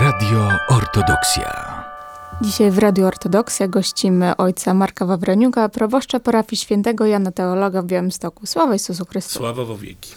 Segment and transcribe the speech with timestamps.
[0.00, 1.84] Radio Ortodoksja.
[2.40, 8.46] Dzisiaj w Radio Ortodoksja gościmy ojca Marka Wawreniuka, proboszcza parafii świętego Jana Teologa w Białymstoku.
[8.46, 9.44] Sława Jezusu Chrystusowi.
[9.44, 10.14] Sława wo wieki.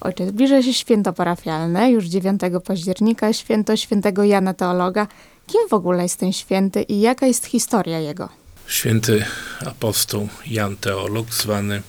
[0.00, 5.06] Ojcze, zbliża się święto parafialne, już 9 października, święto świętego Jana Teologa.
[5.46, 8.28] Kim w ogóle jest ten święty i jaka jest historia jego?
[8.66, 9.24] Święty
[9.66, 11.82] apostoł Jan Teolog, zwany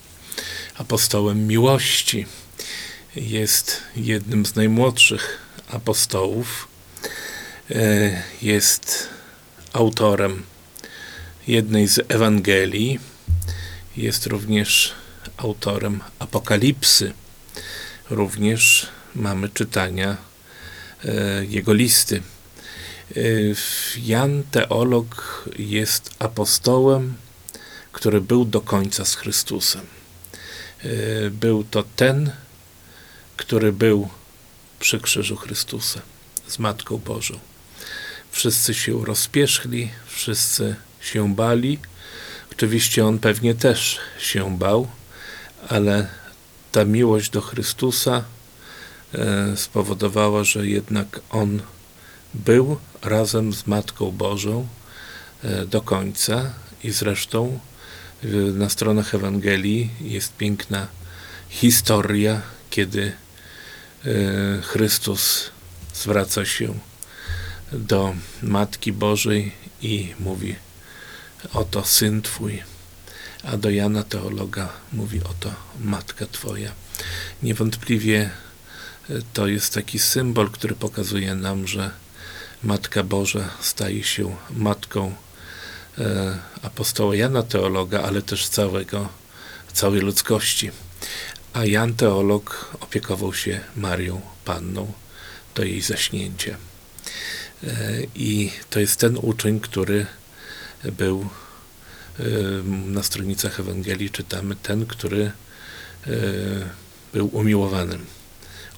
[0.77, 2.25] apostołem miłości,
[3.15, 5.37] jest jednym z najmłodszych
[5.71, 6.72] apostołów.
[7.71, 9.09] E, Jest
[9.73, 10.43] autorem
[11.47, 12.99] jednej z Ewangelii.
[13.97, 14.93] Jest również
[15.37, 17.13] autorem Apokalipsy.
[18.09, 20.17] Również mamy czytania
[21.05, 22.21] e, jego listy.
[23.15, 23.19] E,
[23.97, 27.13] Jan Teolog jest apostołem,
[27.91, 29.85] który był do końca z Chrystusem.
[31.31, 32.31] Był to ten,
[33.37, 34.09] który był
[34.79, 36.01] przy krzyżu Chrystusa
[36.47, 37.52] z Matką Bożą.
[38.33, 41.79] Wszyscy się rozpierzchli, wszyscy się bali.
[42.51, 44.87] Oczywiście on pewnie też się bał,
[45.69, 46.07] ale
[46.71, 48.23] ta miłość do Chrystusa
[49.13, 51.61] e, spowodowała, że jednak on
[52.33, 54.67] był razem z Matką Bożą
[55.43, 57.59] e, do końca i zresztą
[58.23, 60.87] e, na stronach Ewangelii jest piękna
[61.49, 63.11] historia, kiedy
[64.63, 65.49] Chrystus
[65.93, 66.73] zwraca się
[67.73, 70.55] do Matki Bożej i mówi
[71.53, 72.63] oto Syn Twój,
[73.43, 76.71] a do Jana Teologa mówi oto Matka Twoja.
[77.43, 78.29] Niewątpliwie
[79.09, 81.91] e, to jest taki symbol, który pokazuje nam, że
[82.63, 85.15] Matka Boża staje się matką
[85.97, 89.09] e, apostoła Jana Teologa, ale też całego,
[89.73, 90.71] całej ludzkości.
[91.53, 94.93] A Jan Teolog opiekował się Marią Panną
[95.55, 96.57] do jej zaśnięcia.
[98.15, 100.05] I to jest ten uczeń, który
[100.83, 101.27] był
[102.19, 102.23] e,
[102.65, 105.31] na stronicach Ewangelii czytamy ten, który
[106.07, 106.11] e,
[107.13, 108.05] był umiłowanym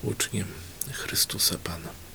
[0.04, 0.48] uczniem
[0.92, 2.06] Chrystusa Pana.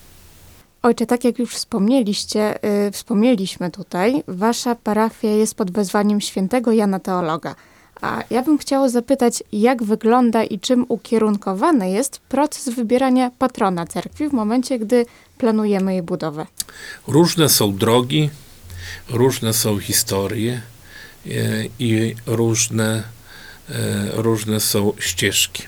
[0.83, 7.01] Ojcze, tak jak już wspomnieliście, y, wspomnieliśmy tutaj, wasza parafia jest pod wezwaniem świętego Jana
[7.01, 7.55] Teologa.
[8.01, 14.29] A ja bym chciała zapytać, jak wygląda i czym ukierunkowany jest proces wybierania patrona cerkwi
[14.29, 15.07] w momencie, gdy
[15.41, 16.47] planujemy jej budowę.
[17.07, 18.31] Różne są drogi,
[19.09, 20.61] różne są historie
[21.27, 21.31] e,
[21.79, 23.03] i różne,
[23.69, 25.63] e, różne są ścieżki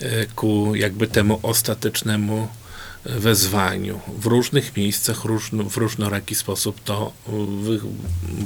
[0.00, 2.48] e, ku jakby temu ostatecznemu
[3.04, 4.00] wezwaniu.
[4.18, 7.12] W różnych miejscach, w różnoraki sposób to
[7.62, 7.80] wy,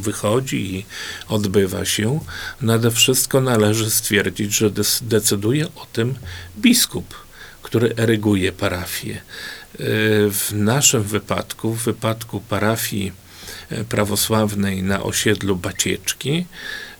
[0.00, 0.86] wychodzi i
[1.28, 2.20] odbywa się.
[2.60, 4.70] Nade wszystko należy stwierdzić, że
[5.02, 6.14] decyduje o tym
[6.58, 7.14] biskup,
[7.62, 9.20] który eryguje parafię.
[9.80, 13.12] E, W naszym wypadku, w wypadku parafii
[13.70, 16.46] e, prawosławnej na osiedlu Bacieczki,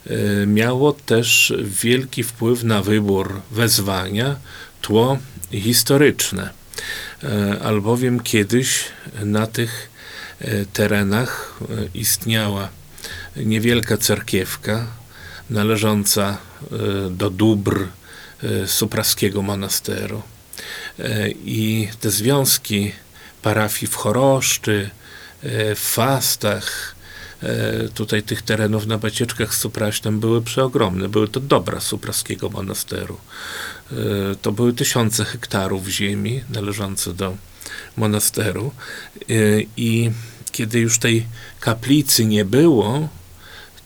[0.07, 4.35] e, miało też wielki wpływ na wybór wezwania
[4.81, 5.17] tło
[5.51, 6.57] historyczne
[7.23, 8.85] E, albowiem kiedyś
[9.23, 9.89] na tych
[10.39, 11.59] e, terenach
[11.93, 12.69] istniała
[13.35, 14.87] niewielka cerkiewka
[15.49, 16.37] należąca
[17.11, 17.87] do dóbr
[18.65, 20.21] supraskiego monasteru.
[20.99, 22.91] E, I te związki
[23.41, 24.89] parafii w Choroszczy,
[25.43, 26.95] e, w Fastach,
[27.43, 31.09] e, tutaj tych terenów na Bacieczkach z Supraśnem były przeogromne.
[31.09, 33.17] Były to dobra supraskiego monasteru.
[34.41, 37.37] To były tysiące hektarów ziemi należące do
[37.97, 38.71] monasteru.
[39.77, 40.11] I
[40.51, 41.25] kiedy już tej
[41.59, 43.09] kaplicy nie było,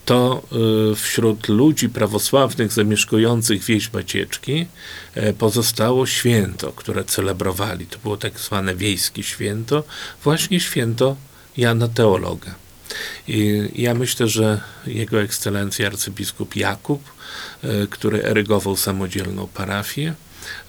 [0.06, 0.44] to
[0.92, 4.68] e, wśród ludzi prawosławnych zamieszkujących wieś Bacieczki
[5.16, 7.86] e, pozostało święto, które celebrowali.
[7.86, 9.84] To było tak zwane wiejskie święto,
[10.24, 11.16] właśnie święto
[11.58, 12.56] Jana Teologa.
[13.28, 17.04] I ja myślę, że jego ekscelencja arcybiskup Jakub,
[17.64, 20.14] e, który erygował samodzielną parafię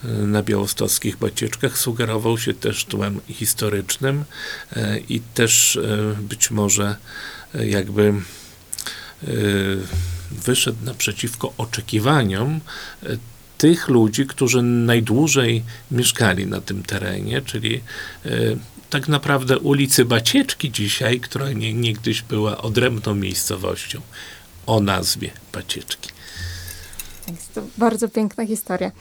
[0.05, 4.25] e, na białostockich Bacieczkach, sugerował się też tłem historycznym
[5.09, 5.79] i też
[6.21, 6.97] być może
[7.55, 8.15] jakby
[10.31, 12.61] wyszedł naprzeciwko oczekiwaniom
[13.03, 13.17] e,
[13.59, 17.81] tych ludzi, którzy najdłużej mieszkali na tym terenie, czyli
[18.27, 18.31] e,
[18.91, 24.01] tak naprawdę ulicy Bacieczki dzisiaj, która nie, niegdyś była odrębną miejscowością
[24.67, 26.11] o nazwie Bacieczki.
[27.29, 28.93] Jest to bardzo piękna historia.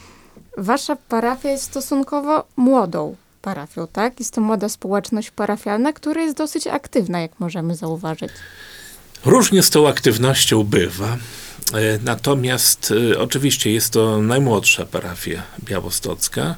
[0.57, 4.19] Wasza parafia jest stosunkowo młodą parafią, tak?
[4.19, 8.31] Jest to młoda społeczność parafialna, która jest dosyć aktywna, jak możemy zauważyć.
[9.25, 11.18] Różnie z tą aktywnością bywa.
[11.73, 16.56] E, Natomiast e, oczywiście jest to najmłodsza parafia białostocka.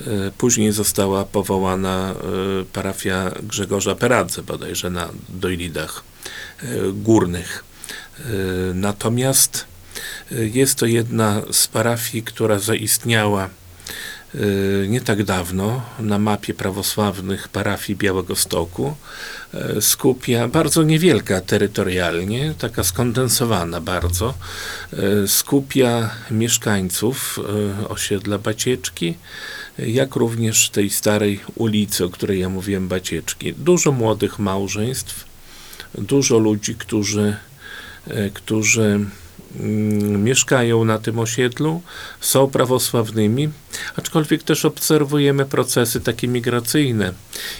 [0.00, 0.06] E,
[0.38, 2.14] Później została powołana
[2.72, 6.04] parafia Grzegorza Peradze bodajże na Dojlidach
[6.92, 7.64] Górnych.
[8.74, 9.64] Natomiast
[10.30, 13.48] jest to jedna z parafii, która zaistniała
[14.88, 18.94] nie tak dawno na mapie prawosławnych parafii Białego Stoku.
[19.54, 24.34] E, Skupia, bardzo niewielka terytorialnie, taka skondensowana bardzo,
[24.92, 27.38] e, skupia mieszkańców
[27.88, 29.14] osiedla Bacieczki,
[29.78, 33.52] jak również tej starej ulicy, o której ja mówiłem, Bacieczki.
[33.52, 35.24] Dużo młodych małżeństw,
[35.94, 37.36] dużo ludzi, którzy,
[38.34, 39.00] którzy
[40.18, 41.82] mieszkają na tym osiedlu,
[42.20, 43.48] są prawosławnymi,
[43.96, 47.12] aczkolwiek też obserwujemy procesy takie migracyjne.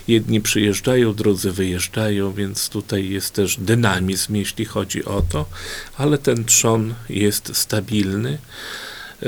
[0.08, 5.46] Jedni przyjeżdżają, drudzy wyjeżdżają, więc tutaj jest też dynamizm, jeśli chodzi o to,
[5.96, 8.38] ale ten trzon jest stabilny.
[9.22, 9.26] E,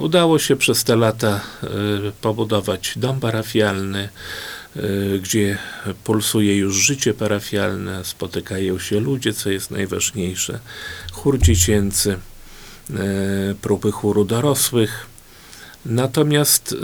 [0.00, 1.68] Udało się przez te lata e,
[2.20, 4.08] pobudować dom parafialny,
[5.22, 5.58] gdzie
[6.04, 10.60] pulsuje już życie parafialne, spotykają się ludzie, co jest najważniejsze,
[11.12, 12.18] chór dziecięcy,
[12.90, 12.94] e,
[13.62, 15.06] próby chóru dorosłych.
[15.86, 16.76] Natomiast e,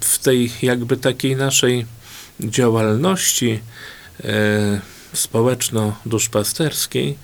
[0.00, 1.86] w tej jakby takiej naszej
[2.40, 3.60] działalności
[5.14, 7.18] społeczno-duszpasterskiej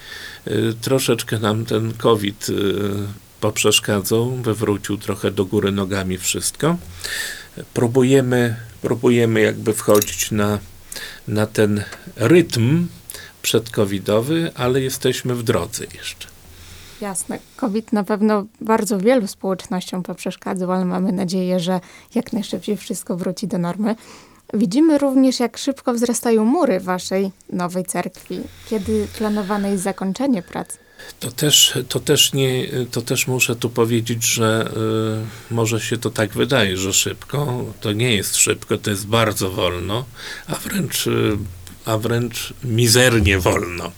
[0.80, 2.46] troszeczkę nam ten COVID
[3.40, 6.76] poprzeszkadzał, wywrócił trochę do góry nogami wszystko.
[7.74, 10.58] Próbujemy, próbujemy jakby wchodzić na,
[11.28, 11.84] na ten
[12.16, 12.86] rytm
[13.42, 16.28] przedcovidowy, ale jesteśmy w drodze jeszcze.
[17.00, 17.38] Jasne.
[17.56, 21.80] COVID na pewno bardzo wielu społecznościom poprzeszkadzał, ale mamy nadzieję, że
[22.14, 23.96] jak najszybciej wszystko wróci do normy.
[24.54, 28.40] Widzimy również, jak szybko wzrastają mury waszej nowej cerkwi.
[28.68, 30.68] Kiedy planowane jest zakończenie prac?
[31.20, 34.70] To też, to też nie, to też muszę tu powiedzieć, że
[35.50, 37.64] y, może się to tak wydaje, że szybko.
[37.80, 40.04] To nie jest szybko, to jest bardzo wolno,
[40.46, 41.36] a wręcz, y,
[41.84, 43.92] a wręcz mizernie wolno.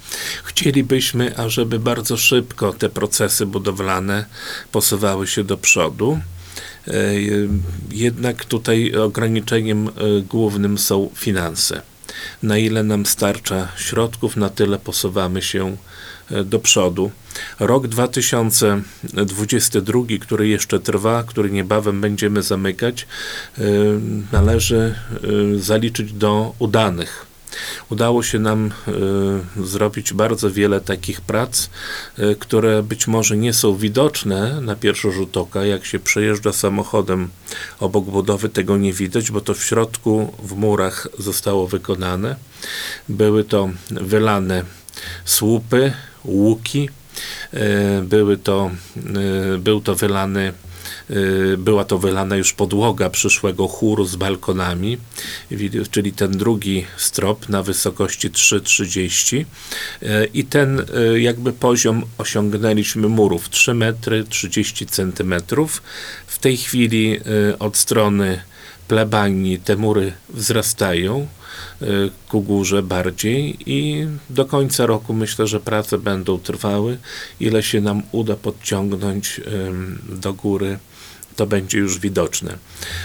[0.45, 4.25] Chcielibyśmy, ażeby bardzo szybko te procesy budowlane
[4.73, 6.21] posuwały się do przodu.
[6.89, 7.49] Y,
[7.91, 9.93] Jednak tutaj ograniczeniem y,
[10.23, 11.83] głównym są finanse.
[12.43, 15.77] Na ile nam starcza środków, na tyle posuwamy się
[16.45, 17.11] do przodu.
[17.61, 23.07] Rok 2022, który jeszcze trwa, który niebawem będziemy zamykać,
[23.59, 23.63] e,
[24.33, 24.95] należy
[25.57, 27.29] e, zaliczyć do udanych.
[27.91, 28.71] Udało się nam e,
[29.65, 31.71] zrobić bardzo wiele takich prac,
[32.39, 35.65] które być może nie są widoczne na pierwszy rzut oka.
[35.65, 37.29] Jak się przejeżdża samochodem
[37.81, 42.37] obok budowy, tego nie widać, bo to w środku, w murach zostało wykonane.
[43.09, 44.65] Były to wylane
[45.25, 45.93] słupy,
[46.25, 46.88] łuki,
[47.53, 48.70] e, były to,
[49.55, 50.53] e, był to wylany
[51.11, 54.99] y, była to wylana już podłoga przyszłego chóru z balkonami,
[55.91, 59.44] czyli ten drugi strop na wysokości 3,30
[60.03, 60.87] y, i ten
[61.17, 65.82] jakby poziom osiągnęliśmy murów 3 metry 30 centymetrów.
[66.26, 67.20] W tej chwili
[67.59, 68.41] od strony
[68.88, 71.26] plebanii te mury wzrastają
[72.28, 76.99] ku górze bardziej i do końca roku myślę, że prace będą trwały.
[77.40, 79.40] Ile się nam uda podciągnąć
[80.08, 80.78] do góry,
[81.38, 82.58] to będzie już widoczne.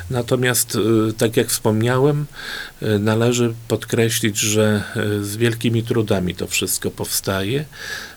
[0.09, 2.25] Natomiast, y, tak jak wspomniałem,
[2.81, 4.83] y, należy podkreślić, że
[5.21, 7.65] y, z wielkimi trudami to wszystko powstaje,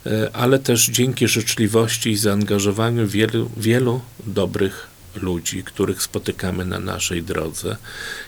[0.07, 7.23] y, ale też dzięki życzliwości i zaangażowaniu wielu, wielu dobrych ludzi, których spotykamy na naszej
[7.23, 7.77] drodze.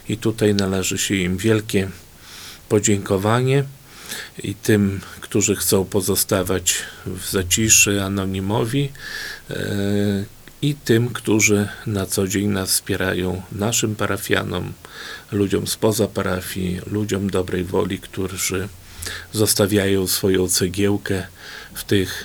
[0.09, 1.89] I tutaj należy się im wielkie
[2.69, 3.65] podziękowanie
[4.43, 6.75] i tym, którzy chcą pozostawać
[7.07, 8.93] w zaciszy, anonimowi,
[9.51, 10.25] e,
[10.63, 14.73] i tym, którzy na co dzień nas wspierają, naszym parafianom,
[15.33, 18.69] ludziom spoza parafii, ludziom dobrej woli, którzy
[19.33, 21.27] zostawiają swoją cegiełkę
[21.75, 22.25] w tych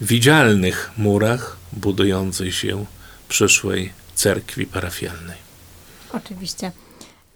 [0.00, 2.86] widzialnych murach budującej się
[3.32, 5.36] przyszłej cerkwi parafialnej.
[6.12, 6.72] Oczywiście.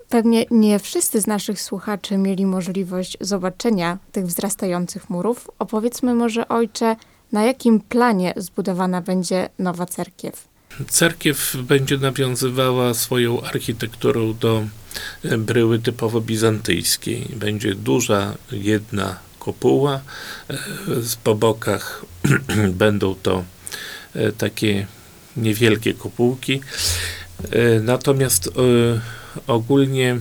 [0.08, 5.50] Pewnie nie wszyscy z naszych słuchaczy mieli możliwość zobaczenia tych wzrastających murów.
[5.58, 6.96] Opowiedzmy może, ojcze,
[7.32, 10.48] na jakim planie zbudowana będzie nowa cerkiew?
[10.88, 14.64] Cerkiew będzie nawiązywała swoją architekturą do
[15.38, 17.28] bryły typowo bizantyjskiej.
[17.36, 20.00] Będzie duża jedna kopuła,
[20.50, 20.58] e,
[21.24, 22.04] po bokach
[22.84, 23.44] będą to
[24.14, 24.86] e, takie
[25.36, 26.60] niewielkie kopułki.
[27.50, 28.50] E, Natomiast e,
[29.46, 30.18] ogólnie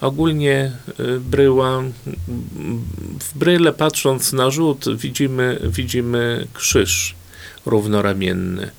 [0.00, 1.82] ogólnie e, bryła
[3.20, 7.14] w bryle patrząc na rzut widzimy, widzimy krzyż
[7.66, 8.70] równoramienny.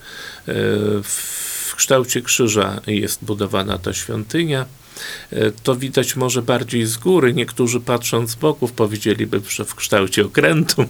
[1.03, 4.65] W kształcie krzyża jest budowana ta świątynia.
[5.63, 7.33] To widać może bardziej z góry.
[7.33, 10.85] Niektórzy patrząc z boków powiedzieliby, że w kształcie okrętu.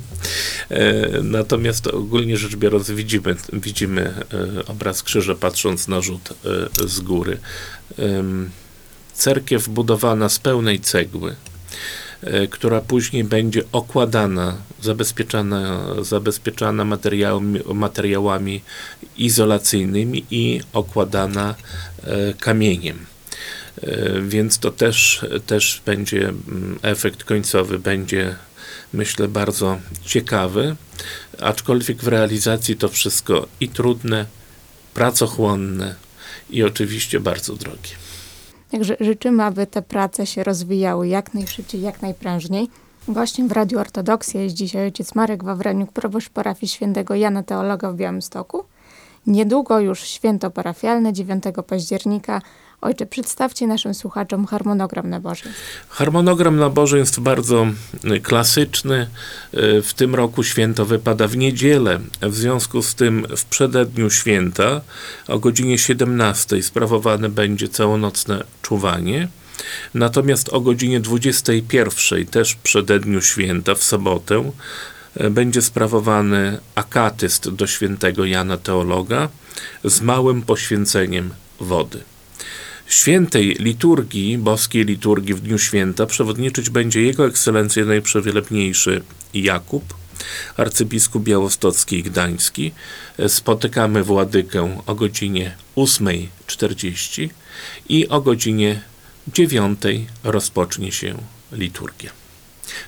[1.24, 4.14] Natomiast ogólnie rzecz biorąc widzimy, widzimy
[4.68, 6.34] obraz krzyża patrząc na rzut
[6.86, 7.38] z góry.
[9.14, 11.36] Cerkiew budowana z pełnej cegły
[12.50, 18.62] która później będzie okładana, zabezpieczana, zabezpieczana materiałami, materiałami
[19.18, 21.56] izolacyjnymi i okładana
[22.40, 23.06] kamieniem.
[24.22, 26.34] Więc to też, też będzie
[26.82, 28.36] efekt końcowy, będzie
[28.94, 30.76] myślę bardzo ciekawy,
[31.42, 34.26] aczkolwiek w realizacji to wszystko i trudne,
[34.94, 35.96] pracochłonne
[36.50, 37.92] i oczywiście bardzo drogie.
[38.72, 42.70] Także życzymy, aby te prace się rozwijały jak najszybciej, jak najprężniej.
[43.08, 47.96] Gościem w Radiu Ortodoksja jest dzisiaj ojciec Marek Wawreniuk, proboszcz parafii świętego Jana Teologa w
[47.96, 48.64] Białymstoku.
[49.28, 52.42] Niedługo już święto parafialne, 9 października.
[52.82, 55.62] Ojcze, przedstawcie naszym słuchaczom harmonogram nabożeństw.
[55.90, 57.68] Harmonogram nabożeństw bardzo
[58.16, 59.08] y, klasyczny.
[59.54, 62.00] Y, w tym roku święto wypada w niedzielę.
[62.22, 64.82] W związku z tym w przededniu święta
[65.28, 69.28] o godzinie 17 sprawowane będzie całonocne czuwanie.
[69.94, 74.52] Natomiast o godzinie 21 też przededniu święta w sobotę
[75.22, 79.30] y, będzie sprawowany akatyst do świętego Jana Teologa
[79.84, 81.30] z małym poświęceniem
[81.60, 82.04] wody.
[82.88, 89.04] Świętej liturgii, boskiej liturgii w Dniu Święta przewodniczyć będzie Jego Ekscelencja Najprzewielebniejszy
[89.34, 89.94] Jakub,
[90.58, 92.72] arcybiskup białostocki i gdański.
[93.28, 97.30] Spotykamy Władykę o godzinie 8.40
[97.90, 98.82] i o godzinie
[99.34, 99.80] 9
[100.24, 101.18] rozpocznie się
[101.52, 102.12] liturgia.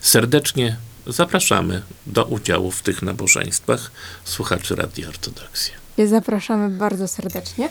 [0.02, 0.78] Serdecznie
[1.08, 3.92] zapraszamy do udziału w tych nabożeństwach
[4.24, 5.74] słuchaczy Radia Ortodoksja.
[6.06, 7.70] Zapraszamy bardzo serdecznie.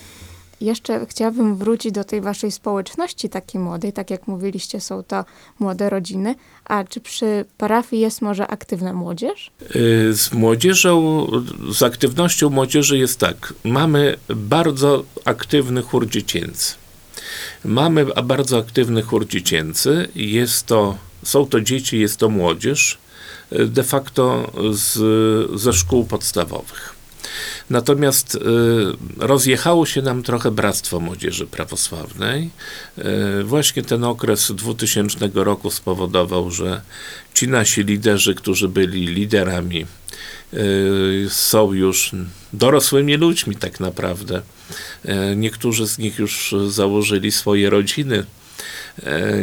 [0.60, 3.92] Jeszcze chciałabym wrócić do tej waszej społeczności takiej młodej.
[3.92, 5.24] Tak jak mówiliście, są to
[5.58, 6.34] młode rodziny.
[6.64, 9.50] A czy przy parafii jest może aktywna młodzież?
[9.76, 11.26] Y, z młodzieżą,
[11.72, 13.54] z aktywnością młodzieży jest tak.
[13.64, 16.74] Mamy bardzo aktywny chór dziecięcy.
[17.64, 20.08] Mamy bardzo aktywny chór dziecięcy.
[20.14, 22.98] Jest to, są to dzieci, jest to młodzież
[23.52, 26.97] y, de facto z, ze szkół podstawowych.
[27.70, 28.38] Natomiast y,
[29.18, 32.50] rozjechało się nam trochę Bractwo Młodzieży Prawosławnej.
[33.40, 36.80] Y, właśnie ten okres 2000 roku spowodował, że
[37.34, 39.86] ci nasi liderzy, którzy byli liderami,
[40.54, 42.10] y, są już
[42.52, 44.42] dorosłymi ludźmi tak naprawdę.
[45.36, 48.24] Niektórzy z nich już założyli swoje rodziny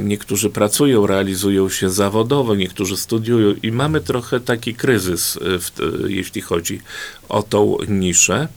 [0.03, 5.71] niektórzy pracują, realizują się zawodowo, niektórzy studiują i mamy trochę taki kryzys, e, w,
[6.07, 6.81] jeśli chodzi
[7.29, 8.47] o tą niszę.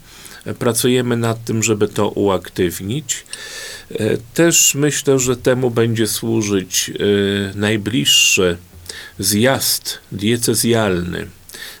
[0.59, 3.25] Pracujemy nad tym, żeby to uaktywnić.
[3.91, 6.91] E, też myślę, że temu będzie służyć
[7.55, 8.57] najbliższy
[9.19, 11.27] zjazd diecezjalny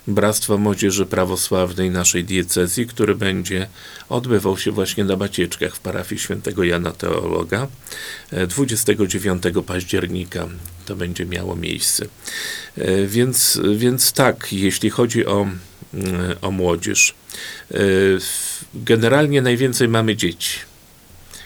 [0.07, 3.67] Bractwa Młodzieży Prawosławnej naszej diecezji, który będzie
[4.09, 7.67] odbywał się właśnie na Bacieczkach w parafii świętego Jana Teologa
[8.47, 10.47] 29 e, października
[10.85, 12.05] to będzie miało miejsce.
[12.77, 15.47] E, więc, więc tak, jeśli chodzi o,
[15.93, 17.13] mm, o młodzież,
[17.71, 17.77] e,
[18.73, 20.59] generalnie najwięcej mamy dzieci,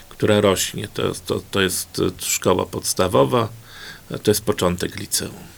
[0.08, 0.88] która rośnie.
[0.94, 3.48] To, to, to jest szkoła podstawowa,
[4.22, 5.53] to jest początek liceum.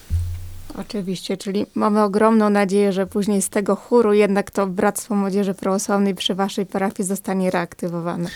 [0.81, 6.15] Oczywiście, czyli mamy ogromną nadzieję, że później z tego chóru jednak to Bractwo Młodzieży Prawosławnej
[6.15, 8.29] przy waszej parafii zostanie reaktywowane.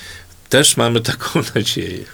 [0.49, 2.05] Też mamy taką nadzieję.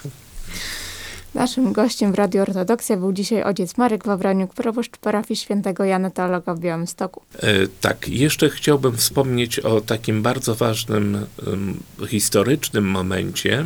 [1.33, 6.53] Naszym gościem w Radio Ortodoksja był dzisiaj ojciec Marek Wawraniuk, proboszcz parafii świętego Jana Teologa
[6.53, 7.21] w Białymstoku.
[7.39, 13.65] E, tak, jeszcze chciałbym wspomnieć o takim bardzo ważnym um, historycznym momencie e,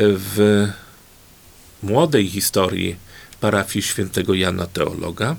[0.00, 0.66] w
[1.82, 2.96] młodej historii
[3.44, 5.36] parafii świętego Jana Teologa.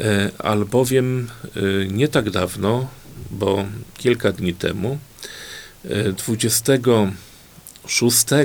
[0.00, 1.30] E, albowiem e,
[1.86, 2.88] nie tak dawno,
[3.30, 3.64] bo
[3.98, 4.98] kilka dni temu,
[6.16, 8.44] 26 e,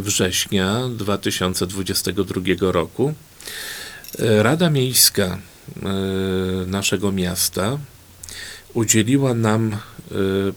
[0.00, 3.14] września 2022 roku,
[4.18, 5.38] Rada Miejska
[6.66, 7.78] naszego miasta
[8.74, 9.76] udzieliła nam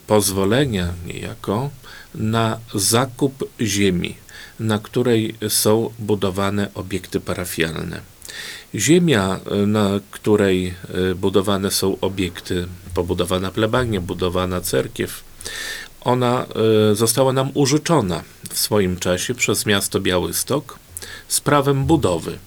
[0.07, 1.69] pozwolenia niejako
[2.15, 4.22] na zakup ziemi,
[4.59, 8.01] na której są budowane obiekty parafialne.
[8.75, 15.23] Ziemia, e, na której e, budowane są obiekty, pobudowana plebania, budowana cerkiew,
[16.01, 16.45] ona
[16.91, 20.79] e, została nam użyczona w swoim czasie przez miasto Białystok
[21.27, 22.37] z prawem budowy.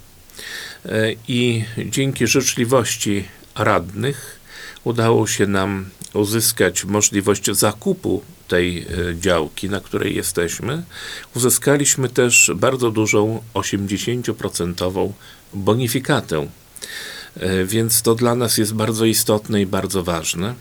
[1.28, 4.40] I dzięki życzliwości radnych
[4.84, 8.86] udało się nam uzyskać możliwość zakupu tej e,
[9.20, 10.82] działki, na której jesteśmy.
[11.36, 15.12] Uzyskaliśmy też bardzo dużą 80%
[15.54, 16.46] bonifikatę.
[17.36, 20.54] E, Więc to dla nas jest bardzo istotne i bardzo ważne.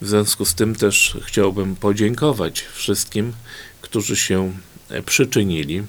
[0.00, 3.32] W związku z tym też chciałbym podziękować wszystkim,
[3.80, 4.52] którzy się
[4.88, 5.82] e, przyczynili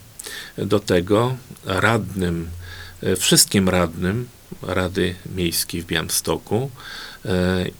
[0.57, 1.35] do tego,
[1.65, 2.49] radnym,
[3.17, 4.27] wszystkim radnym
[4.61, 6.71] Rady Miejskiej w Białymstoku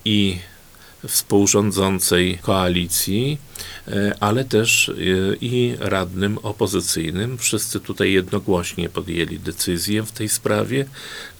[0.04, 0.38] i
[1.08, 3.38] współrządzącej koalicji,
[3.88, 4.92] e, ale też e,
[5.40, 7.38] i radnym opozycyjnym.
[7.38, 10.86] Wszyscy tutaj jednogłośnie podjęli decyzję w tej sprawie,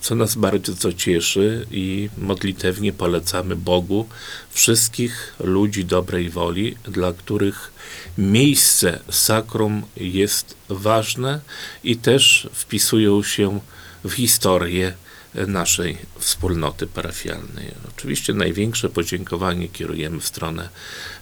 [0.01, 4.09] co nas bardzo cieszy i modlitewnie polecamy Bogu
[4.51, 7.73] wszystkich ludzi dobrej woli, dla których
[8.19, 11.41] miejsce sakrum jest ważne
[11.85, 13.61] i też wpisują się
[14.05, 14.93] w historię
[15.35, 17.71] naszej wspólnoty parafialnej.
[17.89, 20.69] Oczywiście największe podziękowanie kierujemy w stronę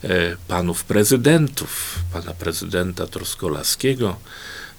[0.04, 4.16] e, panów prezydentów, pana prezydenta Troskolaskiego,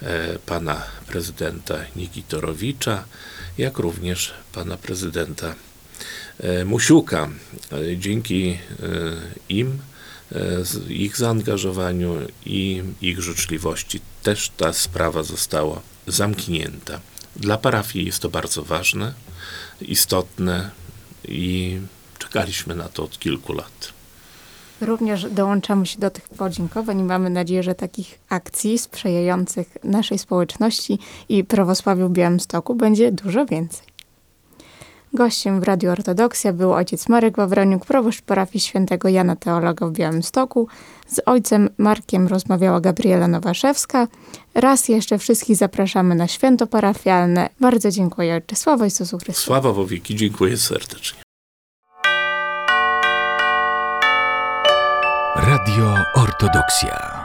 [0.02, 3.06] e, pana prezydenta Nikitorowicza,
[3.58, 5.56] jak również pana prezydenta
[6.40, 7.30] e, Musiuka.
[7.98, 8.58] Dzięki
[9.50, 9.80] im,
[10.90, 17.00] ich zaangażowaniu i ich życzliwości też ta sprawa została zamknięta.
[17.36, 19.14] Dla parafii jest to bardzo ważne,
[19.82, 20.70] istotne
[21.28, 21.80] i
[22.20, 23.94] czekaliśmy na to od kilku lat.
[24.82, 31.00] Również dołączamy się do tych podziękowań i mamy nadzieję, że takich akcji sprzyjających naszej społeczności
[31.30, 33.93] i prawosławiu w Białymstoku będzie dużo więcej.
[35.14, 40.68] Gościem w Radiu Ortodoksja był ojciec Marek Wawroniuk, proboszcz parafii świętego Jana Teologa w Białymstoku.
[41.08, 44.08] Z ojcem Markiem rozmawiała Gabriela Nowaszewska.
[44.56, 47.50] Raz jeszcze wszystkich zapraszamy na święto parafialne.
[47.60, 48.56] Bardzo dziękuję ojcze.
[48.56, 49.46] Sława Jezusu Chrystusowi.
[49.46, 51.20] Sława Wowiki, dziękuję serdecznie.
[55.36, 57.23] Radio Ortodoksja.